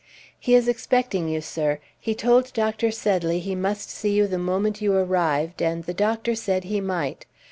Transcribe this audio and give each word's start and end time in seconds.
"He 0.39 0.55
is 0.55 0.67
expecting 0.67 1.29
you, 1.29 1.41
sir. 1.41 1.77
He 1.99 2.15
told 2.15 2.53
Dr. 2.53 2.89
Sedley 2.89 3.39
he 3.39 3.53
must 3.53 3.91
see 3.91 4.11
you 4.13 4.25
the 4.25 4.39
moment 4.39 4.81
you 4.81 4.95
arrived, 4.95 5.61
and 5.61 5.83
the 5.83 5.93
doctor 5.93 6.33
said 6.33 6.63
he 6.63 6.81
might. 6.81 7.27